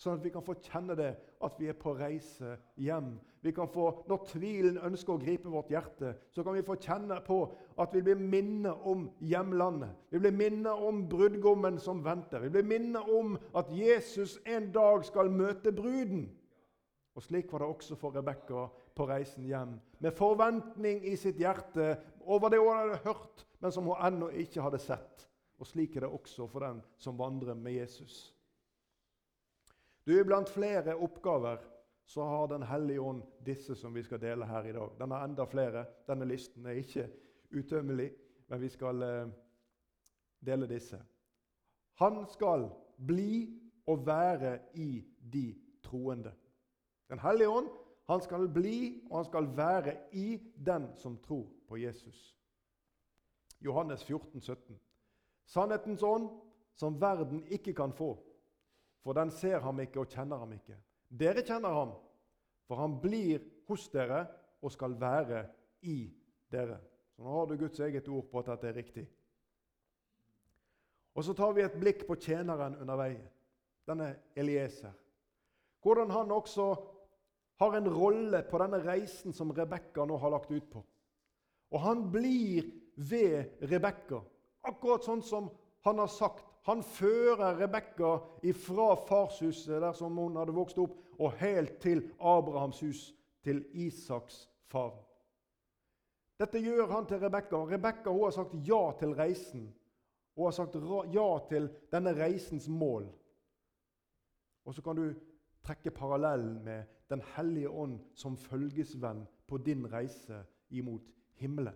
[0.01, 1.11] Sånn at vi kan få kjenne det,
[1.45, 3.19] at vi er på reise hjem.
[3.45, 7.19] Vi kan få, Når tvilen ønsker å gripe vårt hjerte, så kan vi få kjenne
[7.27, 7.37] på
[7.77, 9.93] at vi blir minnet om hjemlandet.
[10.09, 12.41] Vi blir minnet om brudgommen som venter.
[12.41, 16.31] Vi blir minnet om at Jesus en dag skal møte bruden.
[17.13, 21.93] Og Slik var det også for Rebekka på reisen hjem, med forventning i sitt hjerte
[22.25, 25.29] over det hun hadde hørt, men som hun ennå ikke hadde sett.
[25.61, 28.31] Og Slik er det også for den som vandrer med Jesus.
[30.11, 31.59] Du, Blant flere oppgaver
[32.05, 34.89] så har Den hellige ånd disse som vi skal dele her i dag.
[34.99, 35.85] Den har enda flere.
[36.09, 37.05] Denne listen er ikke
[37.51, 38.09] utømmelig,
[38.49, 39.29] men vi skal eh,
[40.47, 40.99] dele disse.
[42.03, 42.67] Han skal
[43.07, 46.33] bli og være i de troende.
[47.09, 47.69] Den hellige ånd
[48.11, 52.37] han skal bli og han skal være i den som tror på Jesus.
[53.61, 54.81] Johannes 14, 17.
[55.47, 56.29] Sannhetens ånd,
[56.75, 58.17] som verden ikke kan få,
[59.05, 60.77] for den ser ham ikke og kjenner ham ikke.
[61.11, 61.95] Dere kjenner ham,
[62.69, 64.27] for han blir hos dere
[64.61, 65.45] og skal være
[65.89, 66.05] i
[66.53, 66.79] dere.
[67.17, 69.07] Så Nå har du Guds eget ord på at dette er riktig.
[71.15, 73.27] Og Så tar vi et blikk på tjeneren under veien,
[73.87, 74.93] denne Elieser.
[75.83, 76.75] Hvordan han også
[77.61, 80.81] har en rolle på denne reisen som Rebekka nå har lagt ut på.
[81.71, 84.21] Og han blir ved Rebekka,
[84.65, 85.51] akkurat sånn som
[85.85, 86.47] han har sagt.
[86.69, 88.17] Han fører Rebekka
[88.53, 94.45] fra farshuset, der som hun hadde vokst opp, og helt til Abrahams hus, til Isaks
[94.69, 94.93] far.
[96.41, 97.65] Dette gjør han til Rebekka.
[97.69, 99.67] Rebekka har sagt ja til reisen.
[100.37, 100.77] Hun har sagt
[101.15, 103.09] ja til denne reisens mål.
[104.65, 105.13] Og så kan du
[105.65, 111.03] trekke parallellen med Den hellige ånd som følgesvenn på din reise imot
[111.35, 111.75] himmelen.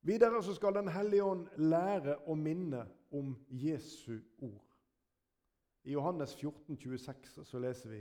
[0.00, 4.66] Videre så skal Den hellige ånd lære å minne om Jesu ord.
[5.84, 8.00] I Johannes 14, 26 så leser vi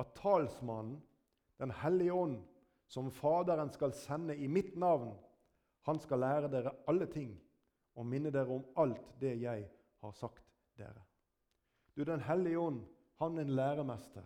[0.00, 1.00] at talsmannen,
[1.58, 2.40] Den hellige ånd,
[2.86, 5.14] som Faderen skal sende i mitt navn,
[5.86, 7.30] han skal lære dere alle ting
[7.94, 9.68] og minne dere om alt det jeg
[10.02, 10.42] har sagt
[10.76, 11.02] dere.
[11.96, 12.82] Du, Den hellige ånd,
[13.20, 14.24] han er en læremester.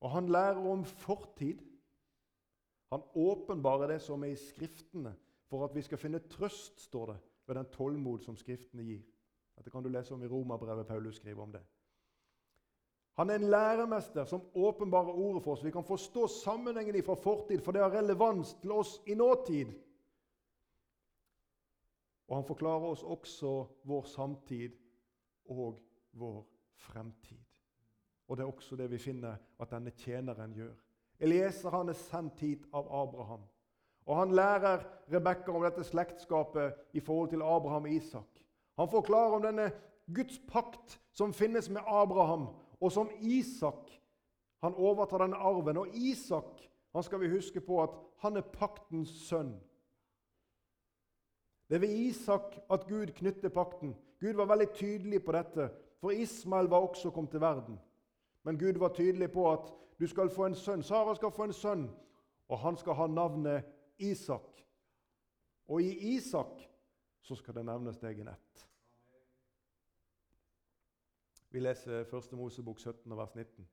[0.00, 1.58] Og han lærer om fortid.
[2.92, 5.16] Han åpenbarer det som er i Skriftene,
[5.48, 9.02] for at vi skal finne trøst, står det, ved den tålmod som Skriftene gir.
[9.56, 10.86] Dette kan du lese om i Romerbrevet.
[10.86, 11.62] Paulus skriver om det.
[13.18, 15.64] Han er en læremester som åpenbarer ordet for oss.
[15.64, 19.72] Vi kan forstå sammenhengen fra fortid, for det har relevans til oss i nåtid.
[22.28, 24.76] Og han forklarer oss også vår samtid
[25.44, 25.80] og
[26.12, 27.38] vår fremtid.
[28.28, 30.74] Og Det er også det vi finner at denne tjeneren gjør.
[31.20, 33.42] Elieser han er sendt hit av Abraham.
[34.08, 38.40] Og Han lærer Rebekka om dette slektskapet i forhold til Abraham og Isak.
[38.78, 39.70] Han forklarer om denne
[40.14, 42.48] Guds pakt som finnes med Abraham,
[42.80, 43.94] og som Isak
[44.62, 45.76] Han overtar denne arven.
[45.76, 49.52] Og Isak han skal vi huske på at han er paktens sønn.
[51.68, 53.94] Det er ved Isak at Gud knytter pakten.
[54.20, 55.68] Gud var veldig tydelig på dette
[56.00, 57.78] for Ismael var også kommet til verden.
[58.44, 60.82] Men Gud var tydelig på at du skal få en sønn.
[60.82, 61.90] Sara skal få en sønn,
[62.48, 63.64] og han skal ha navnet
[63.98, 64.64] Isak.
[65.68, 66.62] Og i Isak
[67.20, 68.64] så skal det nevnes deg en ett.
[71.50, 72.32] Vi leser 1.
[72.36, 73.68] Mosebok 17, vers 19.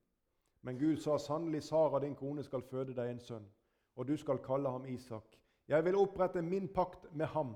[0.62, 3.46] Men Gud sa sannelig, Sara, din kone, skal føde deg en sønn,
[3.96, 5.38] og du skal kalle ham Isak.
[5.68, 7.56] Jeg vil opprette min pakt med ham,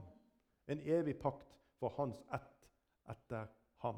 [0.68, 2.70] en evig pakt for hans ett
[3.10, 3.48] etter
[3.82, 3.98] ham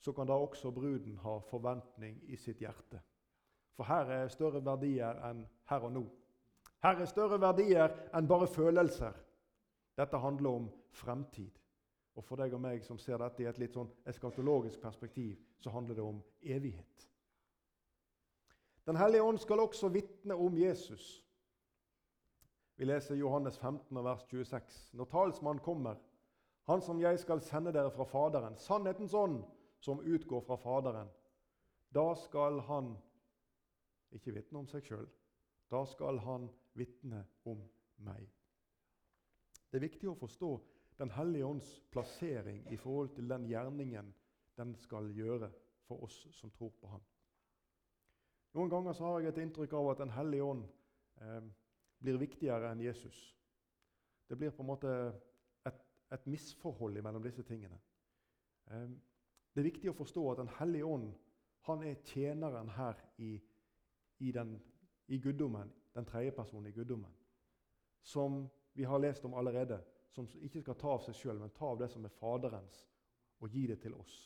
[0.00, 3.00] så kan da også bruden ha forventning i sitt hjerte.
[3.80, 5.38] For her er større verdier enn
[5.70, 6.02] her og nå.
[6.84, 9.16] Her er større verdier enn bare følelser.
[9.96, 11.56] Dette handler om fremtid.
[12.12, 15.72] Og for deg og meg som ser dette i et litt sånn eskatologisk perspektiv, så
[15.72, 17.08] handler det om evighet.
[18.84, 21.08] Den hellige ånd skal også vitne om Jesus.
[22.76, 24.80] Vi leser Johannes 15, vers 26.
[24.92, 25.96] Når talsmannen kommer,
[26.68, 29.40] han som jeg skal sende dere fra Faderen, sannhetens ånd,
[29.80, 31.08] som utgår fra Faderen,
[31.96, 32.98] da skal han
[34.16, 35.08] ikke vitne om seg sjøl.
[35.70, 37.62] Da skal han vitne om
[38.06, 38.26] meg.
[39.70, 40.58] Det er viktig å forstå
[41.00, 44.10] Den hellige ånds plassering i forhold til den gjerningen
[44.58, 45.48] den skal gjøre
[45.88, 47.00] for oss som tror på Han.
[48.52, 50.66] Noen ganger så har jeg et inntrykk av at Den hellige ånd
[51.22, 51.46] eh,
[52.04, 53.16] blir viktigere enn Jesus.
[54.28, 54.92] Det blir på en måte
[55.66, 55.80] et,
[56.12, 57.80] et misforhold mellom disse tingene.
[58.68, 58.90] Eh,
[59.54, 61.10] det er viktig å forstå at Den hellige ånd
[61.68, 63.34] han er tjeneren her i,
[64.20, 64.54] i, den,
[65.06, 67.12] i guddommen, den tredje personen i guddommen,
[68.02, 69.80] som vi har lest om allerede,
[70.10, 72.84] som ikke skal ta av seg sjøl, men ta av det som er Faderens,
[73.40, 74.16] og gi det til oss.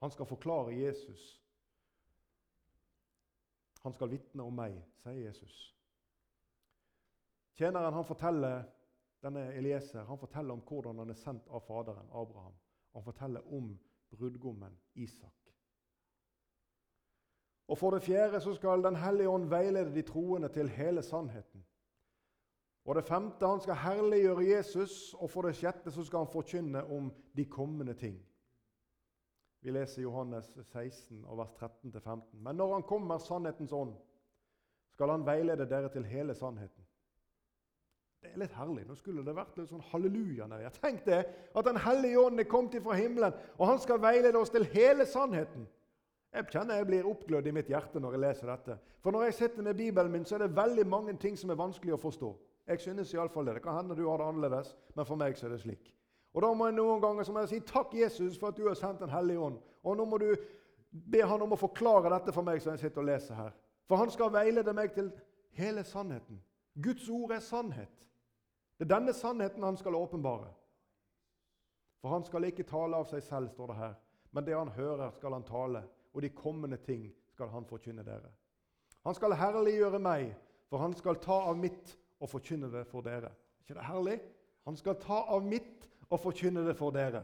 [0.00, 1.24] Han skal forklare Jesus.
[3.82, 5.56] Han skal vitne om meg, sier Jesus.
[7.56, 8.64] Tjeneren han forteller,
[9.24, 12.56] denne Elieser han forteller om hvordan han er sendt av Faderen, Abraham.
[12.92, 13.72] Han forteller om
[14.12, 15.45] brudgommen Isak.
[17.68, 21.64] Og For det fjerde så skal Den hellige ånd veilede de troende til hele sannheten.
[22.84, 26.84] Og det femte han skal herliggjøre Jesus, og for det sjette så skal han forkynne
[26.84, 28.20] om de kommende ting.
[29.60, 32.20] Vi leser Johannes 16, vers 13-15.
[32.32, 33.96] Men når han kommer, sannhetens ånd,
[34.92, 36.86] skal han veilede dere til hele sannheten.
[38.22, 38.86] Det er litt herlig.
[38.86, 40.70] Nå skulle det vært litt sånn halleluja nedi.
[40.78, 41.24] Tenk det,
[41.54, 45.06] at Den hellige ånd er kommet ifra himmelen, og han skal veilede oss til hele
[45.06, 45.66] sannheten.
[46.36, 48.74] Jeg kjenner jeg blir oppglødd i mitt hjerte når jeg leser dette.
[49.00, 51.56] For når jeg sitter med Bibelen min, så er det veldig mange ting som er
[51.56, 52.32] vanskelig å forstå.
[52.68, 53.54] Jeg synes i alle fall det.
[53.56, 55.92] Det kan hende du har det annerledes, men for meg så er det slik.
[56.36, 58.66] Og Da må jeg noen ganger så må jeg si takk, Jesus, for at du
[58.68, 59.56] har sendt Den hellige ånd.
[59.82, 60.34] Og nå må du
[60.90, 63.56] be han om å forklare dette for meg som jeg sitter og leser her.
[63.88, 65.08] For han skal veilede meg til
[65.56, 66.42] hele sannheten.
[66.82, 68.08] Guds ord er sannhet.
[68.76, 70.50] Det er denne sannheten han skal åpenbare.
[72.02, 73.94] For han skal ikke tale av seg selv, står det her,
[74.32, 78.30] men det han hører, skal han tale og de kommende ting skal han forkynne dere.
[79.04, 80.30] Han skal herliggjøre meg,
[80.70, 83.30] for han skal ta av mitt og forkynne det for dere.
[83.60, 84.20] ikke det herlig?
[84.64, 87.22] Han skal ta av mitt og forkynne det for dere.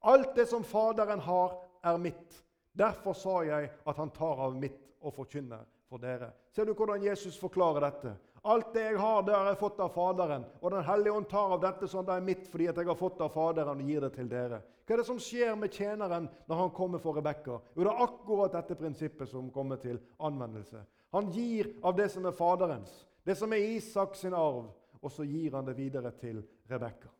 [0.00, 2.40] Alt det som Faderen har, er mitt.
[2.72, 6.32] Derfor sa jeg at han tar av mitt og forkynner for dere.
[6.52, 8.14] Ser du hvordan Jesus forklarer dette?
[8.42, 10.44] Alt det jeg har, det har jeg fått av Faderen.
[10.62, 12.96] Og Den hellige ånd tar av dette sånn det er mitt fordi at jeg har
[12.96, 14.62] fått av Faderen og gir det til dere.
[14.86, 17.60] Hva er det som skjer med tjeneren når han kommer for Rebekka?
[17.76, 20.80] Jo, det er akkurat dette prinsippet som kommer til anvendelse.
[21.12, 22.94] Han gir av det som er Faderens,
[23.26, 27.12] det som er Isak sin arv, og så gir han det videre til Rebekka.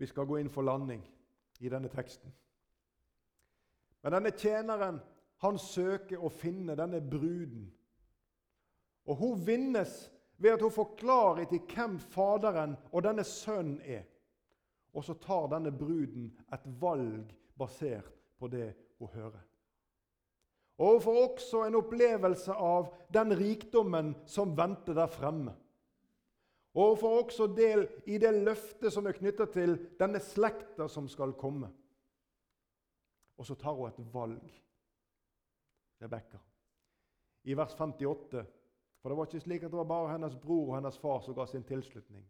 [0.00, 1.02] Vi skal gå inn for landing
[1.60, 2.32] i denne teksten.
[4.00, 5.00] Men denne tjeneren
[5.44, 7.68] han søker å finne denne bruden
[9.06, 10.10] og Hun vinnes
[10.40, 14.06] ved at hun får klarhet i hvem Faderen og denne sønnen er.
[14.96, 18.08] Og så tar denne bruden et valg basert
[18.38, 19.42] på det hun hører.
[20.80, 25.52] Og hun får også en opplevelse av den rikdommen som venter der fremme.
[26.74, 31.08] Og hun får også del i det løftet som er knytta til denne slekta som
[31.08, 31.68] skal komme.
[33.36, 34.56] Og så tar hun et valg,
[36.00, 36.38] Rebekka.
[37.44, 38.44] I vers 58
[39.00, 41.34] for det var ikke slik at det var bare hennes bror og hennes far som
[41.34, 42.24] ga sin tilslutning.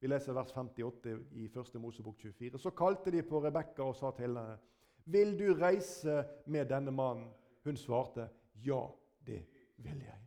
[0.00, 1.80] Vi leser vers 58 i 1.
[1.80, 2.58] Mosebok 24.
[2.58, 4.58] Så kalte de på Rebekka og sa til henne,
[5.04, 7.32] 'Vil du reise med denne mannen?'
[7.64, 8.86] Hun svarte, 'Ja,
[9.26, 10.26] det vil jeg'.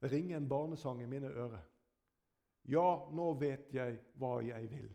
[0.00, 1.62] Det ringer en barnesang i mine ører.
[2.64, 4.88] Ja, nå vet jeg hva jeg vil.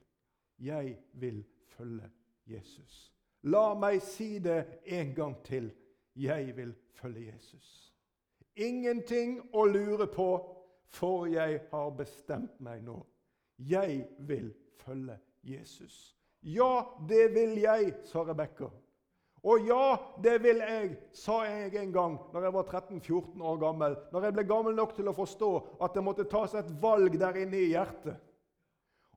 [0.59, 2.11] Jeg vil følge
[2.47, 3.13] Jesus.
[3.43, 5.71] La meg si det en gang til.
[6.15, 7.86] Jeg vil følge Jesus.
[8.57, 10.29] Ingenting å lure på,
[10.89, 12.97] for jeg har bestemt meg nå.
[13.57, 16.15] Jeg vil følge Jesus.
[16.41, 18.69] Ja, det vil jeg, sa Rebekka.
[19.47, 23.97] Og ja, det vil jeg, sa jeg en gang når jeg var 13-14 år gammel.
[24.11, 25.51] Når jeg ble gammel nok til å forstå
[25.85, 28.17] at det måtte tas et valg der inne i hjertet.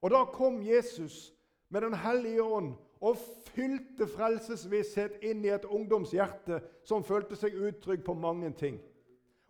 [0.01, 1.33] Og da kom Jesus
[1.69, 3.17] med Den hellige ånd og
[3.55, 8.81] fylte frelsesvisshet inn i et ungdomshjerte som følte seg utrygg på mange ting.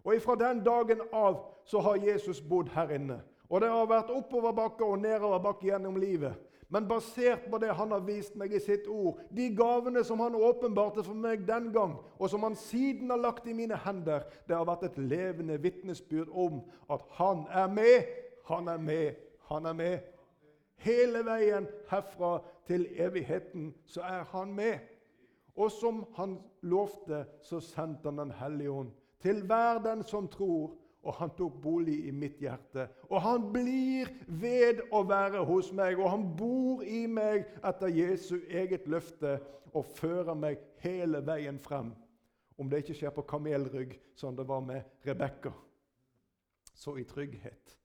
[0.04, 3.20] Og ifra den dagen av så har Jesus bodd her inne.
[3.50, 6.38] Og det har vært oppoverbakke og nedoverbakke gjennom livet.
[6.70, 10.36] Men basert på det han har vist meg i sitt ord, de gavene som han
[10.38, 14.54] åpenbarte for meg den gang, og som han siden har lagt i mine hender, det
[14.54, 18.14] har vært et levende vitnesbyrd om at han er med,
[18.46, 19.18] han er med,
[19.50, 19.98] han er med.
[20.80, 22.36] Hele veien herfra
[22.70, 24.78] til evigheten så er han med.
[25.58, 30.76] Og som han lovte, så sendte han Den hellige ånd til hver den som tror,
[31.00, 32.86] og han tok bolig i mitt hjerte.
[33.08, 38.36] Og han blir ved å være hos meg, og han bor i meg etter Jesu
[38.48, 39.38] eget løfte
[39.72, 41.94] og fører meg hele veien frem.
[42.60, 45.54] Om det ikke skjer på kamelrygg, som det var med Rebekka.
[46.74, 47.76] Så i trygghet.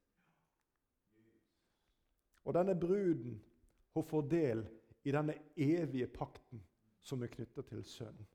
[2.46, 3.40] Og denne bruden
[3.96, 4.66] hun får del
[5.08, 6.62] i denne evige pakten
[7.06, 8.28] som er knytta til Sønnen.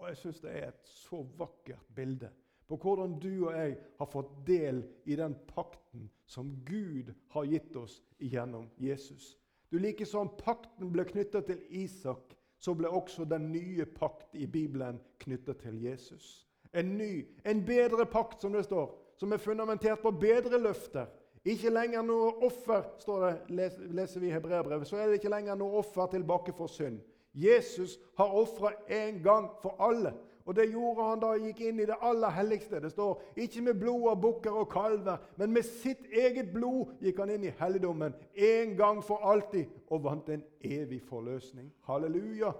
[0.00, 2.30] Og Jeg syns det er et så vakkert bilde
[2.70, 7.76] på hvordan du og jeg har fått del i den pakten som Gud har gitt
[7.76, 9.34] oss gjennom Jesus.
[9.70, 14.46] Du like som pakten ble knytta til Isak, så ble også den nye pakt i
[14.46, 16.46] Bibelen knytta til Jesus.
[16.72, 21.10] En ny, en bedre pakt, som det står, som er fundamentert på bedre løfter.
[21.44, 24.86] Ikke lenger noe offer, står det, leser vi i Hebreabrevet.
[24.86, 27.00] Så er det ikke lenger noe offer tilbake for synd.
[27.34, 30.14] Jesus har ofra en gang for alle.
[30.44, 32.80] Og Det gjorde han da han gikk inn i det aller helligste.
[32.82, 37.20] Det står ikke med blod av bukker og kalver, men med sitt eget blod gikk
[37.22, 41.70] han inn i helligdommen en gang for alltid og vant en evig forløsning.
[41.86, 42.50] Halleluja!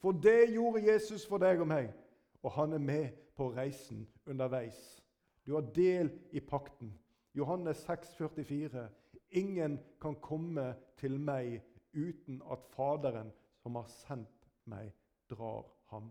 [0.00, 1.90] For det gjorde Jesus for deg og meg,
[2.42, 5.00] og han er med på reisen underveis.
[5.46, 6.92] Du har del i pakten.
[7.34, 8.88] Johannes 6, 44.
[9.30, 11.62] Ingen kan komme til meg
[11.94, 14.92] uten at Faderen, som har sendt meg,
[15.28, 16.10] drar ham.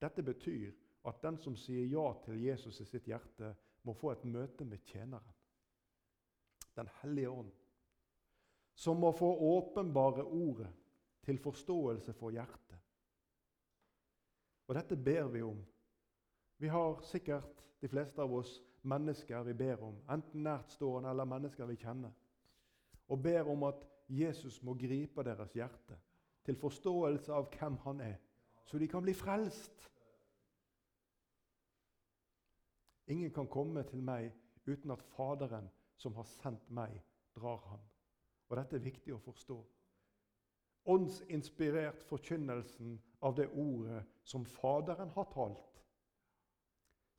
[0.00, 0.72] Dette betyr
[1.06, 3.54] at den som sier ja til Jesus i sitt hjerte,
[3.86, 5.34] må få et møte med tjeneren.
[6.74, 7.52] Den hellige ånd.
[8.74, 10.72] Som må få åpenbare ordet
[11.24, 12.80] til forståelse for hjertet.
[14.66, 15.62] Og dette ber vi om.
[16.58, 21.68] Vi har sikkert, de fleste av oss, mennesker vi ber om, enten nærtstående eller mennesker
[21.68, 22.12] vi kjenner,
[23.08, 25.98] og ber om at Jesus må gripe deres hjerte
[26.46, 28.16] til forståelse av hvem han er,
[28.66, 29.88] så de kan bli frelst.
[33.06, 34.32] Ingen kan komme til meg
[34.66, 36.94] uten at Faderen, som har sendt meg,
[37.34, 37.82] drar ham.
[38.48, 39.58] Og Dette er viktig å forstå.
[40.86, 45.80] Åndsinspirert forkynnelsen av det ordet som Faderen har talt,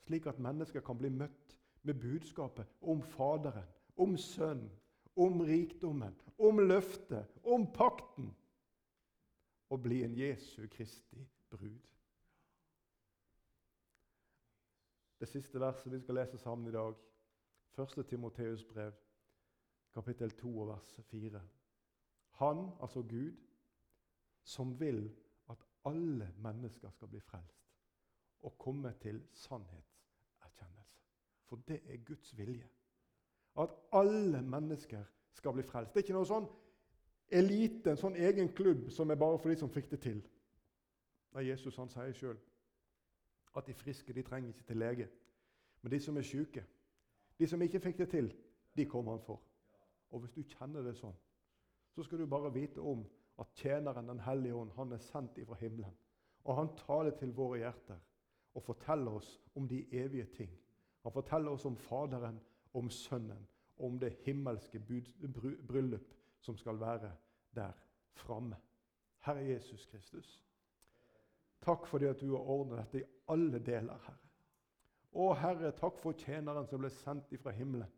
[0.08, 3.68] slik at mennesker kan bli møtt med budskapet om Faderen,
[3.98, 4.72] om Sønnen,
[5.18, 8.32] om rikdommen, om løftet, om pakten,
[9.70, 11.80] og bli en Jesu Kristi brud.
[15.20, 16.94] Det siste verset vi skal lese sammen i dag,
[17.78, 18.06] 1.
[18.08, 18.94] Timoteus brev,
[19.94, 21.42] kapittel 2 vers 4.
[22.40, 23.34] Han, altså Gud,
[24.44, 25.16] som vil
[25.50, 27.74] at alle mennesker skal bli frelst
[28.42, 31.02] og komme til sannhetserkjennelse.
[31.44, 32.70] For det er Guds vilje.
[33.58, 35.04] At alle mennesker
[35.34, 35.94] skal bli frelst.
[35.94, 36.48] Det er ikke noe sånn
[37.30, 40.22] elite, en sånn egen klubb som er bare for de som fikk det til.
[41.36, 42.38] Nei, Jesus han sier sjøl
[43.58, 45.08] at de friske de trenger ikke til lege.
[45.82, 46.64] Men de som er syke,
[47.40, 48.32] de som ikke fikk det til,
[48.78, 49.42] de kommer han for.
[50.14, 51.16] Og hvis du kjenner det sånn,
[51.94, 53.06] så skal du bare vite om
[53.42, 55.94] at tjeneren Den hellige ånd han er sendt ifra himmelen.
[56.44, 58.00] Og han taler til våre hjerter
[58.56, 60.50] og forteller oss om de evige ting.
[61.04, 62.40] Han forteller oss om Faderen,
[62.78, 63.48] om Sønnen,
[63.78, 64.80] om det himmelske
[65.68, 67.12] bryllup som skal være
[67.56, 67.72] der
[68.14, 68.56] framme.
[69.20, 70.44] Herre Jesus Kristus.
[71.62, 74.24] Takk fordi at du har ordnet dette i alle deler, Herre.
[75.18, 77.90] Å Herre, takk for tjeneren som ble sendt ifra himmelen.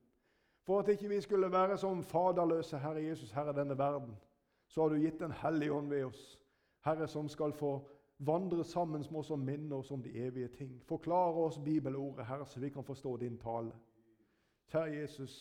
[0.63, 4.15] For at ikke vi skulle være som faderløse, Herre Jesus, Herre denne verden,
[4.67, 6.39] så har du gitt Den hellige ånd ved oss.
[6.85, 7.73] Herre, som skal få
[8.19, 10.81] vandre sammen med oss og minne oss om de evige ting.
[10.85, 13.71] Forklare oss bibelordet, Herre, så vi kan forstå din tale.
[14.69, 15.35] Kjære Jesus,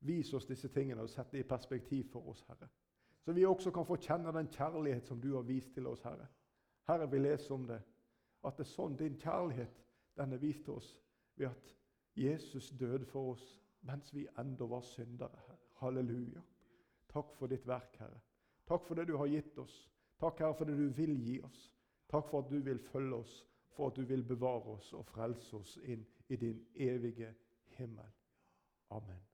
[0.00, 2.68] vis oss disse tingene og sett det i perspektiv for oss, Herre.
[3.20, 6.26] Så vi også kan få kjenne den kjærlighet som du har vist til oss, Herre.
[6.88, 7.80] Herre, vi leser om det.
[8.44, 9.82] At det er sånn din kjærlighet
[10.16, 10.88] den er vist til oss
[11.36, 11.74] ved at
[12.16, 13.44] Jesus døde for oss
[13.88, 15.44] mens vi enda var syndere.
[15.46, 15.58] Herre.
[15.80, 16.42] Halleluja.
[17.12, 18.20] Takk for ditt verk, Herre.
[18.68, 19.76] Takk for det du har gitt oss.
[20.20, 21.70] Takk, Herre, for det du vil gi oss.
[22.10, 25.56] Takk for at du vil følge oss, for at du vil bevare oss og frelse
[25.56, 27.32] oss inn i din evige
[27.78, 28.08] himmel.
[28.90, 29.29] Amen.